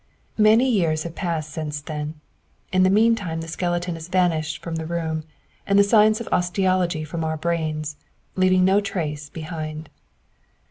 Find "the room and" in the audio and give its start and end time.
4.77-5.77